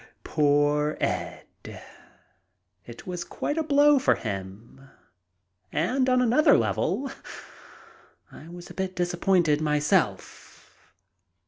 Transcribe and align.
Poor 0.23 0.97
Ed! 0.99 1.43
It 2.87 3.05
was 3.05 3.23
quite 3.23 3.59
a 3.59 3.63
blow 3.63 3.99
for 3.99 4.15
him, 4.15 4.89
and, 5.71 6.09
on 6.09 6.17
the 6.27 6.53
level, 6.55 7.11
I 8.31 8.49
was 8.49 8.71
a 8.71 8.73
bit 8.73 8.95
disappointed 8.95 9.61
myself. 9.61 10.73